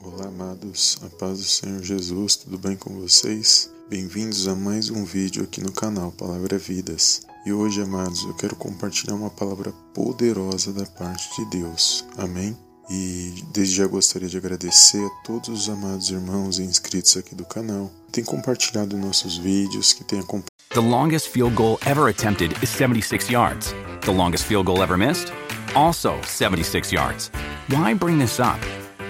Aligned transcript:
Olá, 0.00 0.26
amados, 0.26 0.96
a 1.04 1.08
paz 1.08 1.38
do 1.38 1.44
Senhor 1.44 1.82
Jesus, 1.82 2.36
tudo 2.36 2.56
bem 2.56 2.76
com 2.76 3.00
vocês? 3.00 3.68
Bem-vindos 3.90 4.46
a 4.46 4.54
mais 4.54 4.90
um 4.90 5.04
vídeo 5.04 5.42
aqui 5.42 5.60
no 5.60 5.72
canal 5.72 6.12
Palavra 6.12 6.56
Vidas. 6.56 7.22
E 7.44 7.52
hoje, 7.52 7.82
amados, 7.82 8.22
eu 8.22 8.32
quero 8.34 8.54
compartilhar 8.54 9.14
uma 9.14 9.28
palavra 9.28 9.72
poderosa 9.92 10.72
da 10.72 10.86
parte 10.86 11.28
de 11.36 11.50
Deus. 11.50 12.04
Amém? 12.16 12.56
E 12.88 13.42
desde 13.52 13.74
já 13.74 13.88
gostaria 13.88 14.28
de 14.28 14.36
agradecer 14.36 15.04
a 15.04 15.10
todos 15.26 15.48
os 15.48 15.68
amados 15.68 16.10
irmãos 16.10 16.60
e 16.60 16.62
inscritos 16.62 17.16
aqui 17.16 17.34
do 17.34 17.44
canal, 17.44 17.90
que 18.06 18.12
têm 18.12 18.24
compartilhado 18.24 18.96
nossos 18.96 19.36
vídeos, 19.36 19.92
que 19.92 20.04
têm 20.04 20.20
acompanhado. 20.20 20.46
The 20.70 20.80
longest 20.80 21.28
field 21.30 21.56
goal 21.56 21.76
ever 21.84 22.08
attempted 22.08 22.52
is 22.62 22.70
76 22.70 23.28
yards. 23.28 23.74
The 24.02 24.12
longest 24.12 24.44
field 24.44 24.66
goal 24.66 24.80
ever 24.80 24.96
missed? 24.96 25.32
Also 25.74 26.14
76 26.22 26.92
yards. 26.92 27.32
Why 27.68 27.94
bring 27.94 28.18
this 28.18 28.38
up? 28.38 28.60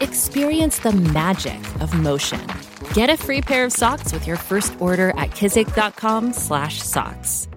Experience 0.00 0.80
the 0.80 0.92
magic 0.92 1.58
of 1.80 1.94
motion. 1.94 2.40
Get 2.92 3.08
a 3.08 3.16
free 3.16 3.40
pair 3.40 3.64
of 3.64 3.72
socks 3.72 4.12
with 4.12 4.26
your 4.26 4.36
first 4.36 4.74
order 4.80 5.10
at 5.16 5.30
kizik.com/socks. 5.30 7.48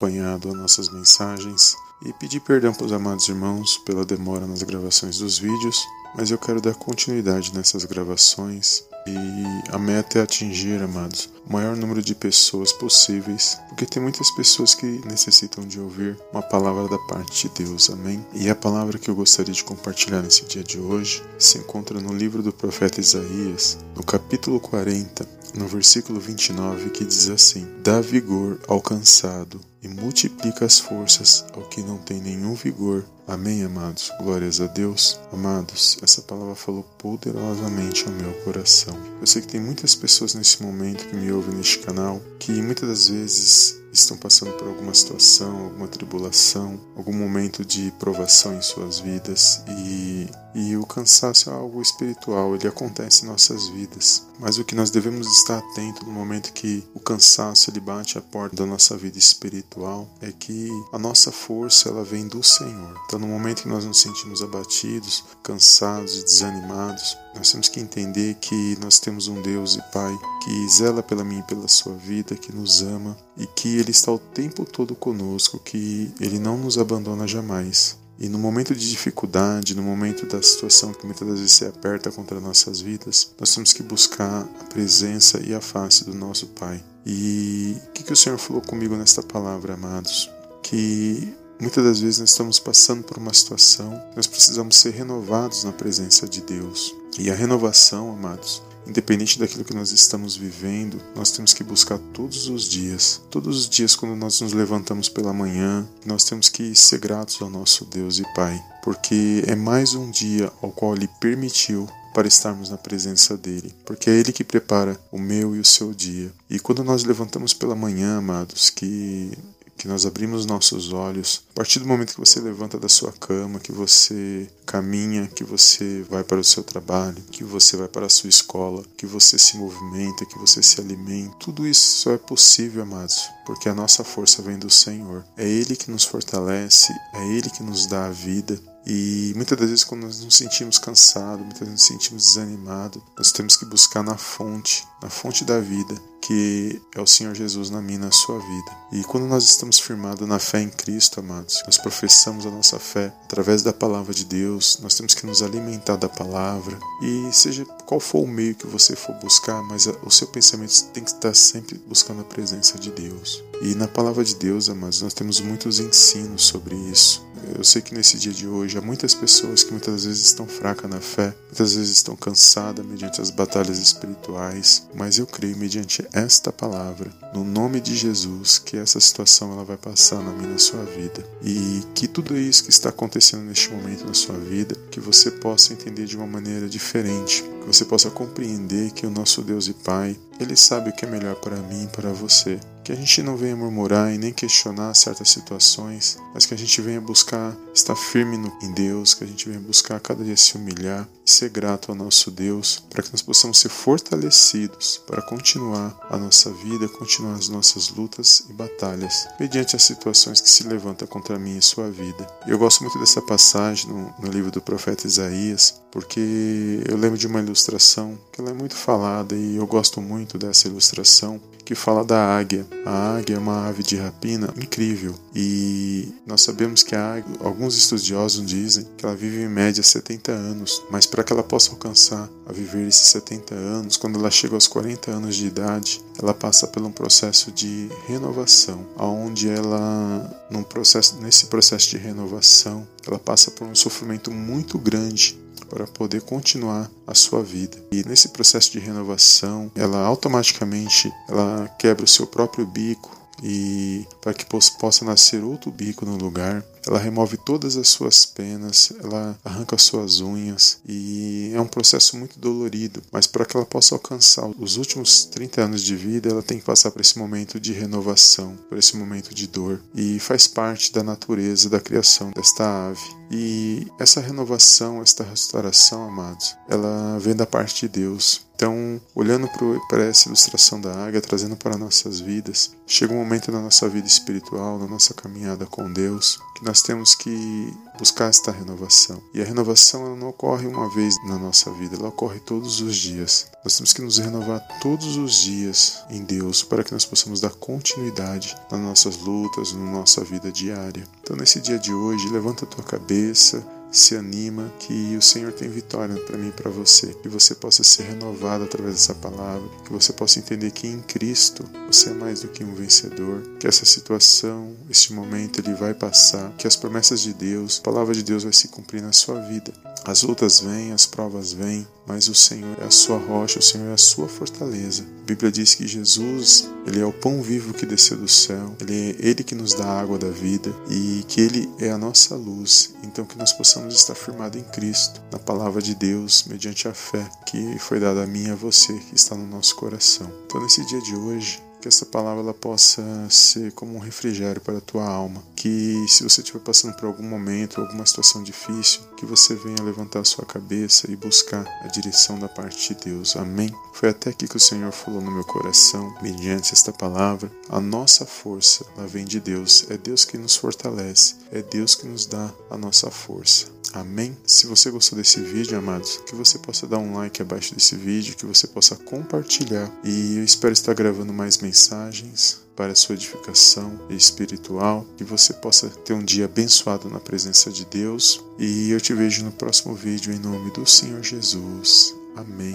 acompanhado 0.00 0.48
as 0.48 0.54
nossas 0.54 0.88
mensagens 0.90 1.74
e 2.06 2.12
pedir 2.12 2.38
perdão 2.40 2.72
para 2.72 2.86
os 2.86 2.92
amados 2.92 3.28
irmãos 3.28 3.76
pela 3.78 4.04
demora 4.04 4.46
nas 4.46 4.62
gravações 4.62 5.18
dos 5.18 5.38
vídeos, 5.38 5.76
mas 6.16 6.30
eu 6.30 6.38
quero 6.38 6.60
dar 6.60 6.74
continuidade 6.74 7.52
nessas 7.54 7.84
gravações 7.84 8.84
e 9.08 9.72
a 9.72 9.78
meta 9.78 10.18
é 10.18 10.22
atingir, 10.22 10.82
amados, 10.82 11.28
o 11.48 11.52
maior 11.52 11.76
número 11.76 12.02
de 12.02 12.14
pessoas 12.14 12.72
possíveis, 12.72 13.58
porque 13.68 13.86
tem 13.86 14.02
muitas 14.02 14.30
pessoas 14.32 14.74
que 14.74 14.86
necessitam 15.06 15.66
de 15.66 15.80
ouvir 15.80 16.16
uma 16.32 16.42
palavra 16.42 16.88
da 16.88 16.98
parte 16.98 17.48
de 17.48 17.64
Deus, 17.64 17.90
amém? 17.90 18.24
E 18.34 18.48
a 18.50 18.54
palavra 18.54 18.98
que 18.98 19.08
eu 19.08 19.14
gostaria 19.14 19.54
de 19.54 19.64
compartilhar 19.64 20.22
nesse 20.22 20.44
dia 20.44 20.62
de 20.62 20.78
hoje 20.78 21.22
se 21.38 21.58
encontra 21.58 22.00
no 22.00 22.12
livro 22.12 22.42
do 22.42 22.52
profeta 22.52 23.00
Isaías, 23.00 23.78
no 23.96 24.02
capítulo 24.02 24.60
40, 24.60 25.26
no 25.54 25.66
versículo 25.66 26.20
29, 26.20 26.90
que 26.90 27.04
diz 27.04 27.30
assim: 27.30 27.66
Dá 27.82 28.00
vigor 28.00 28.58
ao 28.68 28.80
cansado 28.80 29.60
e 29.82 29.88
multiplica 29.88 30.64
as 30.64 30.78
forças 30.78 31.44
ao 31.52 31.62
que 31.68 31.82
não 31.82 31.98
tem 31.98 32.20
nenhum 32.20 32.54
vigor. 32.54 33.04
Amém, 33.26 33.62
amados? 33.62 34.10
Glórias 34.18 34.60
a 34.60 34.66
Deus. 34.66 35.18
Amados, 35.32 35.98
essa 36.02 36.22
palavra 36.22 36.54
falou 36.54 36.82
poderosamente 36.98 38.04
ao 38.06 38.12
meu 38.12 38.32
coração. 38.44 38.98
Eu 39.20 39.26
sei 39.26 39.42
que 39.42 39.48
tem 39.48 39.60
muitas 39.60 39.94
pessoas 39.94 40.34
nesse 40.34 40.62
momento 40.62 41.06
que 41.06 41.16
me 41.16 41.30
ouvem 41.30 41.54
neste 41.54 41.78
canal 41.80 42.20
que 42.38 42.52
muitas 42.62 42.88
das 42.88 43.08
vezes 43.08 43.78
estão 43.92 44.16
passando 44.16 44.52
por 44.52 44.68
alguma 44.68 44.94
situação, 44.94 45.64
alguma 45.64 45.88
tribulação, 45.88 46.80
algum 46.96 47.12
momento 47.12 47.64
de 47.64 47.92
provação 47.98 48.54
em 48.54 48.62
suas 48.62 48.98
vidas 48.98 49.62
e, 49.68 50.28
e 50.54 50.76
o 50.76 50.86
cansaço 50.86 51.50
é 51.50 51.52
algo 51.52 51.80
espiritual, 51.80 52.54
ele 52.54 52.68
acontece 52.68 53.24
em 53.24 53.28
nossas 53.28 53.68
vidas. 53.68 54.26
Mas 54.38 54.58
o 54.58 54.64
que 54.64 54.74
nós 54.74 54.90
devemos 54.90 55.26
estar 55.26 55.58
atento 55.58 56.04
no 56.04 56.12
momento 56.12 56.52
que 56.52 56.86
o 56.94 57.00
cansaço 57.00 57.70
ele 57.70 57.80
bate 57.80 58.18
a 58.18 58.20
porta 58.20 58.54
da 58.54 58.66
nossa 58.66 58.96
vida 58.96 59.18
espiritual 59.18 60.08
é 60.20 60.30
que 60.30 60.70
a 60.92 60.98
nossa 60.98 61.32
força 61.32 61.88
ela 61.88 62.04
vem 62.04 62.28
do 62.28 62.42
Senhor. 62.42 63.00
Então 63.06 63.18
no 63.18 63.26
momento 63.26 63.62
que 63.62 63.68
nós 63.68 63.84
nos 63.84 64.00
sentimos 64.00 64.42
abatidos, 64.42 65.24
cansados 65.42 66.18
e 66.18 66.24
desanimados, 66.24 67.16
nós 67.38 67.52
temos 67.52 67.68
que 67.68 67.78
entender 67.78 68.34
que 68.34 68.76
nós 68.80 68.98
temos 68.98 69.28
um 69.28 69.40
Deus 69.40 69.76
e 69.76 69.82
Pai 69.92 70.12
que 70.44 70.68
zela 70.68 71.02
pela 71.02 71.22
mim 71.22 71.38
e 71.38 71.42
pela 71.44 71.68
sua 71.68 71.94
vida, 71.94 72.34
que 72.34 72.52
nos 72.52 72.82
ama 72.82 73.16
e 73.36 73.46
que 73.46 73.78
Ele 73.78 73.92
está 73.92 74.10
o 74.10 74.18
tempo 74.18 74.64
todo 74.64 74.94
conosco, 74.94 75.58
que 75.60 76.12
Ele 76.20 76.38
não 76.38 76.58
nos 76.58 76.76
abandona 76.76 77.26
jamais. 77.26 77.96
E 78.18 78.28
no 78.28 78.38
momento 78.38 78.74
de 78.74 78.90
dificuldade, 78.90 79.76
no 79.76 79.82
momento 79.82 80.26
da 80.26 80.42
situação 80.42 80.92
que 80.92 81.06
muitas 81.06 81.28
vezes 81.28 81.52
se 81.52 81.64
aperta 81.64 82.10
contra 82.10 82.40
nossas 82.40 82.80
vidas, 82.80 83.30
nós 83.38 83.54
temos 83.54 83.72
que 83.72 83.82
buscar 83.84 84.42
a 84.60 84.64
presença 84.64 85.40
e 85.40 85.54
a 85.54 85.60
face 85.60 86.04
do 86.04 86.14
nosso 86.14 86.48
Pai. 86.48 86.82
E 87.06 87.76
o 87.88 87.92
que, 87.92 88.02
que 88.02 88.12
o 88.12 88.16
Senhor 88.16 88.38
falou 88.38 88.60
comigo 88.60 88.96
nesta 88.96 89.22
palavra, 89.22 89.74
amados? 89.74 90.28
Que 90.64 91.32
Muitas 91.60 91.82
das 91.82 92.00
vezes 92.00 92.20
nós 92.20 92.30
estamos 92.30 92.60
passando 92.60 93.02
por 93.02 93.18
uma 93.18 93.34
situação, 93.34 94.00
nós 94.14 94.28
precisamos 94.28 94.76
ser 94.76 94.90
renovados 94.90 95.64
na 95.64 95.72
presença 95.72 96.28
de 96.28 96.40
Deus. 96.40 96.94
E 97.18 97.30
a 97.30 97.34
renovação, 97.34 98.12
amados, 98.12 98.62
independente 98.86 99.38
daquilo 99.38 99.64
que 99.64 99.74
nós 99.74 99.90
estamos 99.90 100.36
vivendo, 100.36 101.00
nós 101.14 101.30
temos 101.30 101.52
que 101.52 101.64
buscar 101.64 101.98
todos 102.14 102.48
os 102.48 102.68
dias. 102.68 103.20
Todos 103.30 103.58
os 103.58 103.68
dias, 103.68 103.96
quando 103.96 104.16
nós 104.16 104.40
nos 104.40 104.52
levantamos 104.52 105.08
pela 105.08 105.32
manhã, 105.32 105.86
nós 106.06 106.24
temos 106.24 106.48
que 106.48 106.74
ser 106.74 106.98
gratos 106.98 107.42
ao 107.42 107.50
nosso 107.50 107.84
Deus 107.84 108.18
e 108.18 108.34
Pai, 108.34 108.62
porque 108.82 109.42
é 109.46 109.54
mais 109.54 109.94
um 109.94 110.10
dia 110.10 110.50
ao 110.62 110.70
qual 110.70 110.94
Ele 110.94 111.08
permitiu 111.20 111.88
para 112.14 112.26
estarmos 112.26 112.70
na 112.70 112.76
presença 112.76 113.36
dele, 113.36 113.72
porque 113.84 114.10
é 114.10 114.14
ele 114.14 114.32
que 114.32 114.42
prepara 114.42 114.98
o 115.12 115.18
meu 115.18 115.54
e 115.54 115.60
o 115.60 115.64
seu 115.64 115.92
dia. 115.92 116.32
E 116.50 116.58
quando 116.58 116.82
nós 116.82 117.04
levantamos 117.04 117.52
pela 117.52 117.76
manhã, 117.76 118.18
amados, 118.18 118.70
que 118.70 119.30
que 119.78 119.88
nós 119.88 120.04
abrimos 120.04 120.44
nossos 120.44 120.92
olhos. 120.92 121.42
A 121.52 121.54
partir 121.54 121.78
do 121.78 121.86
momento 121.86 122.12
que 122.12 122.20
você 122.20 122.40
levanta 122.40 122.78
da 122.78 122.88
sua 122.88 123.12
cama, 123.12 123.60
que 123.60 123.70
você 123.70 124.50
caminha, 124.66 125.28
que 125.28 125.44
você 125.44 126.04
vai 126.10 126.24
para 126.24 126.40
o 126.40 126.44
seu 126.44 126.62
trabalho, 126.64 127.22
que 127.30 127.44
você 127.44 127.76
vai 127.76 127.88
para 127.88 128.06
a 128.06 128.10
sua 128.10 128.28
escola, 128.28 128.84
que 128.96 129.06
você 129.06 129.38
se 129.38 129.56
movimenta, 129.56 130.26
que 130.26 130.38
você 130.38 130.62
se 130.62 130.80
alimenta, 130.80 131.36
tudo 131.38 131.66
isso 131.66 132.00
só 132.00 132.12
é 132.12 132.18
possível, 132.18 132.82
amados, 132.82 133.30
porque 133.46 133.68
a 133.68 133.74
nossa 133.74 134.02
força 134.02 134.42
vem 134.42 134.58
do 134.58 134.68
Senhor. 134.68 135.24
É 135.36 135.48
Ele 135.48 135.76
que 135.76 135.90
nos 135.90 136.04
fortalece, 136.04 136.92
é 137.14 137.26
Ele 137.28 137.48
que 137.48 137.62
nos 137.62 137.86
dá 137.86 138.06
a 138.06 138.10
vida. 138.10 138.60
E 138.88 139.34
muitas 139.36 139.58
das 139.58 139.68
vezes, 139.68 139.84
quando 139.84 140.04
nós 140.04 140.20
nos 140.20 140.34
sentimos 140.34 140.78
cansados, 140.78 141.44
muitas 141.44 141.60
vezes 141.60 141.72
nos 141.74 141.86
sentimos 141.86 142.24
desanimados, 142.24 143.02
nós 143.18 143.30
temos 143.30 143.54
que 143.54 143.66
buscar 143.66 144.02
na 144.02 144.16
fonte, 144.16 144.86
na 145.02 145.10
fonte 145.10 145.44
da 145.44 145.60
vida, 145.60 145.94
que 146.22 146.80
é 146.94 147.00
o 147.00 147.06
Senhor 147.06 147.34
Jesus 147.34 147.68
na 147.68 147.82
minha 147.82 147.98
na 147.98 148.10
sua 148.10 148.38
vida. 148.38 148.78
E 148.92 149.04
quando 149.04 149.26
nós 149.26 149.44
estamos 149.44 149.78
firmados 149.78 150.26
na 150.26 150.38
fé 150.38 150.62
em 150.62 150.70
Cristo, 150.70 151.20
amados, 151.20 151.62
nós 151.66 151.76
professamos 151.76 152.46
a 152.46 152.50
nossa 152.50 152.78
fé 152.78 153.12
através 153.24 153.62
da 153.62 153.74
palavra 153.74 154.14
de 154.14 154.24
Deus, 154.24 154.78
nós 154.80 154.94
temos 154.94 155.12
que 155.12 155.26
nos 155.26 155.42
alimentar 155.42 155.96
da 155.96 156.08
palavra. 156.08 156.78
E 157.02 157.28
seja 157.30 157.66
qual 157.84 158.00
for 158.00 158.24
o 158.24 158.26
meio 158.26 158.54
que 158.54 158.66
você 158.66 158.96
for 158.96 159.14
buscar, 159.16 159.62
mas 159.64 159.86
o 159.86 160.10
seu 160.10 160.26
pensamento 160.26 160.84
tem 160.94 161.04
que 161.04 161.10
estar 161.10 161.34
sempre 161.34 161.78
buscando 161.86 162.22
a 162.22 162.24
presença 162.24 162.78
de 162.78 162.90
Deus. 162.90 163.42
E 163.60 163.74
na 163.74 163.88
palavra 163.88 164.24
de 164.24 164.34
Deus, 164.34 164.70
amados, 164.70 165.02
nós 165.02 165.12
temos 165.12 165.40
muitos 165.40 165.78
ensinos 165.78 166.44
sobre 166.44 166.74
isso. 166.74 167.27
Eu 167.56 167.64
sei 167.64 167.82
que 167.82 167.94
nesse 167.94 168.18
dia 168.18 168.32
de 168.32 168.46
hoje 168.46 168.78
há 168.78 168.80
muitas 168.80 169.14
pessoas 169.14 169.62
que 169.62 169.72
muitas 169.72 170.04
vezes 170.04 170.26
estão 170.26 170.46
fracas 170.46 170.90
na 170.90 171.00
fé, 171.00 171.34
muitas 171.46 171.74
vezes 171.74 171.96
estão 171.96 172.16
cansadas 172.16 172.84
mediante 172.84 173.20
as 173.20 173.30
batalhas 173.30 173.78
espirituais, 173.78 174.86
mas 174.94 175.18
eu 175.18 175.26
creio 175.26 175.56
mediante 175.56 176.06
esta 176.12 176.52
palavra, 176.52 177.10
no 177.34 177.44
nome 177.44 177.80
de 177.80 177.96
Jesus, 177.96 178.58
que 178.58 178.76
essa 178.76 179.00
situação 179.00 179.52
ela 179.52 179.64
vai 179.64 179.76
passar 179.76 180.22
na 180.22 180.32
minha 180.32 180.48
na 180.48 180.58
sua 180.58 180.82
vida 180.84 181.24
e 181.42 181.82
que 181.94 182.08
tudo 182.08 182.36
isso 182.36 182.64
que 182.64 182.70
está 182.70 182.88
acontecendo 182.88 183.42
neste 183.42 183.70
momento 183.70 184.06
na 184.06 184.14
sua 184.14 184.36
vida, 184.36 184.74
que 184.90 185.00
você 185.00 185.30
possa 185.30 185.72
entender 185.72 186.06
de 186.06 186.16
uma 186.16 186.26
maneira 186.26 186.68
diferente, 186.68 187.42
que 187.42 187.66
você 187.66 187.84
possa 187.84 188.10
compreender 188.10 188.90
que 188.92 189.06
o 189.06 189.10
nosso 189.10 189.42
Deus 189.42 189.68
e 189.68 189.74
Pai, 189.74 190.16
ele 190.40 190.56
sabe 190.56 190.90
o 190.90 190.92
que 190.92 191.04
é 191.04 191.08
melhor 191.08 191.36
para 191.36 191.56
mim 191.56 191.84
e 191.84 191.88
para 191.88 192.12
você. 192.12 192.58
Que 192.88 192.92
a 192.92 192.96
gente 192.96 193.22
não 193.22 193.36
venha 193.36 193.54
murmurar 193.54 194.14
e 194.14 194.16
nem 194.16 194.32
questionar 194.32 194.94
certas 194.94 195.28
situações, 195.28 196.16
mas 196.32 196.46
que 196.46 196.54
a 196.54 196.56
gente 196.56 196.80
venha 196.80 196.98
buscar 196.98 197.54
estar 197.74 197.94
firme 197.94 198.38
em 198.62 198.72
Deus, 198.72 199.12
que 199.12 199.24
a 199.24 199.26
gente 199.26 199.46
venha 199.46 199.60
buscar 199.60 200.00
cada 200.00 200.24
dia 200.24 200.38
se 200.38 200.56
humilhar 200.56 201.06
e 201.22 201.30
ser 201.30 201.50
grato 201.50 201.90
ao 201.90 201.94
nosso 201.94 202.30
Deus, 202.30 202.82
para 202.88 203.02
que 203.02 203.12
nós 203.12 203.20
possamos 203.20 203.58
ser 203.58 203.68
fortalecidos 203.68 205.02
para 205.06 205.20
continuar 205.20 206.00
a 206.08 206.16
nossa 206.16 206.50
vida, 206.50 206.88
continuar 206.88 207.34
as 207.34 207.50
nossas 207.50 207.90
lutas 207.90 208.44
e 208.48 208.54
batalhas, 208.54 209.28
mediante 209.38 209.76
as 209.76 209.82
situações 209.82 210.40
que 210.40 210.48
se 210.48 210.66
levantam 210.66 211.06
contra 211.06 211.38
mim 211.38 211.58
e 211.58 211.62
sua 211.62 211.90
vida. 211.90 212.26
Eu 212.46 212.56
gosto 212.56 212.80
muito 212.80 212.98
dessa 212.98 213.20
passagem 213.20 213.90
no, 213.90 214.14
no 214.18 214.30
livro 214.30 214.50
do 214.50 214.62
profeta 214.62 215.06
Isaías, 215.06 215.78
porque 215.90 216.82
eu 216.88 216.96
lembro 216.96 217.18
de 217.18 217.26
uma 217.26 217.40
ilustração 217.40 218.18
que 218.32 218.40
ela 218.40 218.48
é 218.48 218.54
muito 218.54 218.74
falada 218.74 219.36
e 219.36 219.56
eu 219.56 219.66
gosto 219.66 220.00
muito 220.00 220.38
dessa 220.38 220.68
ilustração 220.68 221.38
que 221.68 221.74
fala 221.74 222.02
da 222.02 222.18
águia. 222.18 222.66
A 222.86 223.18
águia 223.18 223.34
é 223.36 223.38
uma 223.38 223.68
ave 223.68 223.82
de 223.82 223.94
rapina 223.94 224.48
incrível 224.56 225.14
e 225.34 226.14
nós 226.26 226.40
sabemos 226.40 226.82
que 226.82 226.94
a 226.94 227.16
águia, 227.16 227.36
alguns 227.40 227.76
estudiosos 227.76 228.46
dizem 228.46 228.88
que 228.96 229.04
ela 229.04 229.14
vive 229.14 229.42
em 229.42 229.50
média 229.50 229.82
70 229.82 230.32
anos, 230.32 230.82
mas 230.90 231.04
para 231.04 231.22
que 231.22 231.30
ela 231.30 231.42
possa 231.42 231.70
alcançar 231.72 232.26
a 232.46 232.52
viver 232.54 232.88
esses 232.88 233.08
70 233.08 233.54
anos, 233.54 233.98
quando 233.98 234.18
ela 234.18 234.30
chega 234.30 234.54
aos 234.54 234.66
40 234.66 235.10
anos 235.10 235.36
de 235.36 235.46
idade, 235.46 236.00
ela 236.18 236.32
passa 236.32 236.66
por 236.66 236.82
um 236.82 236.90
processo 236.90 237.52
de 237.52 237.90
renovação, 238.06 238.86
aonde 238.96 239.50
ela 239.50 240.46
num 240.50 240.62
processo 240.62 241.18
nesse 241.20 241.48
processo 241.48 241.90
de 241.90 241.98
renovação, 241.98 242.88
ela 243.06 243.18
passa 243.18 243.50
por 243.50 243.66
um 243.66 243.74
sofrimento 243.74 244.30
muito 244.30 244.78
grande 244.78 245.38
para 245.68 245.86
poder 245.86 246.22
continuar 246.22 246.90
a 247.06 247.14
sua 247.14 247.42
vida. 247.42 247.76
E 247.92 248.02
nesse 248.04 248.28
processo 248.28 248.72
de 248.72 248.78
renovação, 248.78 249.70
ela 249.74 250.04
automaticamente 250.04 251.12
ela 251.28 251.68
quebra 251.78 252.04
o 252.04 252.08
seu 252.08 252.26
próprio 252.26 252.66
bico 252.66 253.16
e 253.42 254.06
para 254.20 254.34
que 254.34 254.44
possa 254.44 255.04
nascer 255.04 255.42
outro 255.42 255.70
bico 255.70 256.04
no 256.04 256.16
lugar. 256.16 256.64
Ela 256.88 256.98
remove 256.98 257.36
todas 257.36 257.76
as 257.76 257.88
suas 257.88 258.24
penas, 258.24 258.92
ela 259.02 259.38
arranca 259.44 259.76
suas 259.76 260.20
unhas 260.20 260.78
e 260.88 261.52
é 261.54 261.60
um 261.60 261.66
processo 261.66 262.16
muito 262.16 262.38
dolorido, 262.38 263.02
mas 263.12 263.26
para 263.26 263.44
que 263.44 263.56
ela 263.56 263.66
possa 263.66 263.94
alcançar 263.94 264.46
os 264.58 264.78
últimos 264.78 265.26
30 265.26 265.62
anos 265.62 265.82
de 265.82 265.94
vida, 265.94 266.30
ela 266.30 266.42
tem 266.42 266.58
que 266.58 266.64
passar 266.64 266.90
por 266.90 267.02
esse 267.02 267.18
momento 267.18 267.60
de 267.60 267.74
renovação, 267.74 268.56
por 268.68 268.78
esse 268.78 268.96
momento 268.96 269.34
de 269.34 269.46
dor 269.46 269.80
e 269.94 270.18
faz 270.18 270.46
parte 270.46 270.92
da 270.92 271.02
natureza 271.02 271.68
da 271.68 271.78
criação 271.80 272.30
desta 272.30 272.88
ave. 272.88 273.18
E 273.30 273.86
essa 273.98 274.20
renovação, 274.20 275.02
esta 275.02 275.22
restauração, 275.22 276.08
amados, 276.08 276.56
ela 276.68 277.18
vem 277.18 277.36
da 277.36 277.44
parte 277.44 277.86
de 277.86 278.00
Deus. 278.00 278.48
Então, 278.58 279.00
olhando 279.14 279.48
para 279.88 280.02
essa 280.02 280.26
ilustração 280.26 280.80
da 280.80 280.92
águia, 280.92 281.20
trazendo 281.20 281.56
para 281.56 281.78
nossas 281.78 282.18
vidas, 282.18 282.72
chega 282.88 283.12
um 283.12 283.18
momento 283.18 283.52
na 283.52 283.60
nossa 283.60 283.88
vida 283.88 284.08
espiritual, 284.08 284.80
na 284.80 284.86
nossa 284.88 285.14
caminhada 285.14 285.64
com 285.64 285.92
Deus, 285.92 286.40
que 286.56 286.64
nós 286.64 286.77
temos 286.82 287.14
que 287.14 287.72
buscar 287.98 288.28
esta 288.28 288.50
renovação. 288.50 289.22
E 289.34 289.40
a 289.40 289.44
renovação 289.44 290.06
ela 290.06 290.16
não 290.16 290.28
ocorre 290.28 290.66
uma 290.66 290.88
vez 290.94 291.14
na 291.26 291.38
nossa 291.38 291.70
vida, 291.72 291.96
ela 291.96 292.08
ocorre 292.08 292.40
todos 292.40 292.80
os 292.80 292.96
dias. 292.96 293.50
Nós 293.64 293.76
temos 293.76 293.92
que 293.92 294.02
nos 294.02 294.18
renovar 294.18 294.60
todos 294.80 295.16
os 295.16 295.42
dias 295.42 296.04
em 296.10 296.22
Deus 296.22 296.62
para 296.62 296.84
que 296.84 296.92
nós 296.92 297.04
possamos 297.04 297.40
dar 297.40 297.50
continuidade 297.50 298.56
nas 298.70 298.80
nossas 298.80 299.16
lutas, 299.18 299.72
na 299.72 299.92
nossa 299.92 300.22
vida 300.24 300.50
diária. 300.50 301.06
Então, 301.22 301.36
nesse 301.36 301.60
dia 301.60 301.78
de 301.78 301.92
hoje, 301.92 302.28
levanta 302.28 302.64
a 302.64 302.68
tua 302.68 302.84
cabeça, 302.84 303.66
se 303.90 304.16
anima 304.16 304.72
que 304.78 305.16
o 305.16 305.22
Senhor 305.22 305.52
tem 305.52 305.68
vitória 305.68 306.14
para 306.16 306.36
mim 306.36 306.48
e 306.48 306.52
para 306.52 306.70
você, 306.70 307.14
que 307.14 307.28
você 307.28 307.54
possa 307.54 307.82
ser 307.82 308.04
renovado 308.04 308.64
através 308.64 308.94
dessa 308.94 309.14
palavra, 309.14 309.68
que 309.84 309.92
você 309.92 310.12
possa 310.12 310.38
entender 310.38 310.70
que 310.70 310.86
em 310.86 311.00
Cristo 311.00 311.64
você 311.86 312.10
é 312.10 312.14
mais 312.14 312.40
do 312.40 312.48
que 312.48 312.64
um 312.64 312.74
vencedor, 312.74 313.42
que 313.58 313.66
essa 313.66 313.84
situação, 313.84 314.76
este 314.90 315.12
momento 315.12 315.60
ele 315.60 315.74
vai 315.74 315.94
passar, 315.94 316.52
que 316.58 316.66
as 316.66 316.76
promessas 316.76 317.20
de 317.20 317.32
Deus, 317.32 317.78
a 317.78 317.82
palavra 317.82 318.14
de 318.14 318.22
Deus 318.22 318.44
vai 318.44 318.52
se 318.52 318.68
cumprir 318.68 319.02
na 319.02 319.12
sua 319.12 319.40
vida. 319.40 319.72
As 320.04 320.22
lutas 320.22 320.60
vêm, 320.60 320.92
as 320.92 321.04
provas 321.04 321.52
vêm, 321.52 321.86
mas 322.06 322.28
o 322.28 322.34
Senhor 322.34 322.78
é 322.80 322.86
a 322.86 322.90
sua 322.90 323.18
rocha, 323.18 323.58
o 323.58 323.62
Senhor 323.62 323.90
é 323.90 323.92
a 323.92 323.98
sua 323.98 324.26
fortaleza. 324.26 325.02
A 325.02 325.26
Bíblia 325.26 325.52
diz 325.52 325.74
que 325.74 325.86
Jesus, 325.86 326.66
ele 326.86 327.00
é 327.00 327.04
o 327.04 327.12
pão 327.12 327.42
vivo 327.42 327.74
que 327.74 327.84
desceu 327.84 328.16
do 328.16 328.26
céu, 328.26 328.74
ele 328.80 328.94
é 328.94 329.16
ele 329.18 329.44
que 329.44 329.54
nos 329.54 329.74
dá 329.74 329.84
a 329.84 330.00
água 330.00 330.18
da 330.18 330.30
vida 330.30 330.74
e 330.88 331.22
que 331.28 331.42
ele 331.42 331.68
é 331.78 331.90
a 331.90 331.98
nossa 331.98 332.34
luz. 332.34 332.94
Então 333.02 333.26
que 333.26 333.36
nós 333.36 333.52
possamos 333.52 333.77
estar 333.86 334.14
firmados 334.14 334.60
em 334.60 334.64
Cristo, 334.64 335.22
na 335.30 335.38
palavra 335.38 335.80
de 335.80 335.94
Deus, 335.94 336.44
mediante 336.46 336.88
a 336.88 336.94
fé 336.94 337.28
que 337.46 337.78
foi 337.78 338.00
dada 338.00 338.24
a 338.24 338.26
mim 338.26 338.46
e 338.46 338.50
a 338.50 338.54
você 338.54 338.92
que 338.94 339.14
está 339.14 339.36
no 339.36 339.46
nosso 339.46 339.76
coração. 339.76 340.28
Então 340.46 340.60
nesse 340.60 340.84
dia 340.86 341.00
de 341.02 341.14
hoje, 341.14 341.62
que 341.80 341.88
essa 341.88 342.06
palavra 342.06 342.42
ela 342.42 342.54
possa 342.54 343.02
ser 343.30 343.72
como 343.72 343.96
um 343.96 343.98
refrigério 343.98 344.60
para 344.60 344.78
a 344.78 344.80
tua 344.80 345.06
alma. 345.06 345.42
Que 345.56 345.94
se 346.08 346.22
você 346.22 346.40
estiver 346.40 346.60
passando 346.60 346.94
por 346.94 347.06
algum 347.06 347.22
momento, 347.22 347.80
alguma 347.80 348.06
situação 348.06 348.42
difícil, 348.42 349.00
que 349.16 349.26
você 349.26 349.54
venha 349.54 349.82
levantar 349.82 350.20
a 350.20 350.24
sua 350.24 350.44
cabeça 350.44 351.10
e 351.10 351.16
buscar 351.16 351.64
a 351.82 351.88
direção 351.88 352.38
da 352.38 352.48
parte 352.48 352.94
de 352.94 353.00
Deus. 353.04 353.36
Amém? 353.36 353.72
Foi 353.92 354.08
até 354.08 354.30
aqui 354.30 354.46
que 354.46 354.56
o 354.56 354.60
Senhor 354.60 354.92
falou 354.92 355.20
no 355.20 355.30
meu 355.30 355.44
coração, 355.44 356.14
mediante 356.22 356.72
esta 356.72 356.92
palavra. 356.92 357.50
A 357.68 357.80
nossa 357.80 358.24
força, 358.24 358.84
ela 358.96 359.06
vem 359.06 359.24
de 359.24 359.40
Deus. 359.40 359.86
É 359.90 359.96
Deus 359.96 360.24
que 360.24 360.38
nos 360.38 360.56
fortalece. 360.56 361.36
É 361.50 361.62
Deus 361.62 361.94
que 361.94 362.06
nos 362.06 362.26
dá 362.26 362.52
a 362.70 362.76
nossa 362.76 363.10
força. 363.10 363.78
Amém? 363.92 364.36
Se 364.44 364.66
você 364.66 364.90
gostou 364.90 365.16
desse 365.16 365.40
vídeo, 365.40 365.78
amados, 365.78 366.18
que 366.26 366.34
você 366.34 366.58
possa 366.58 366.86
dar 366.86 366.98
um 366.98 367.14
like 367.14 367.40
abaixo 367.40 367.74
desse 367.74 367.96
vídeo, 367.96 368.36
que 368.36 368.44
você 368.44 368.66
possa 368.66 368.94
compartilhar. 368.94 369.90
E 370.04 370.36
eu 370.36 370.44
espero 370.44 370.72
estar 370.72 370.92
gravando 370.94 371.32
mais 371.32 371.58
mensagens 371.68 372.66
para 372.74 372.92
a 372.92 372.94
sua 372.94 373.14
edificação 373.14 373.98
espiritual, 374.08 375.04
que 375.16 375.24
você 375.24 375.52
possa 375.52 375.88
ter 375.90 376.14
um 376.14 376.24
dia 376.24 376.46
abençoado 376.46 377.10
na 377.10 377.20
presença 377.20 377.70
de 377.70 377.84
Deus. 377.84 378.42
E 378.58 378.90
eu 378.90 379.00
te 379.00 379.12
vejo 379.12 379.44
no 379.44 379.52
próximo 379.52 379.94
vídeo 379.94 380.32
em 380.32 380.38
nome 380.38 380.70
do 380.70 380.86
Senhor 380.86 381.22
Jesus. 381.22 382.14
Amém, 382.36 382.74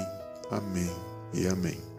amém 0.51 0.92
e 1.34 1.48
amém. 1.48 1.93